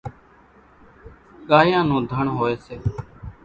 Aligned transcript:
ڳايان 1.49 1.85
نون 1.89 2.03
ڌڻ 2.11 2.25
هوئيَ 2.35 2.55
سي۔ 2.65 2.75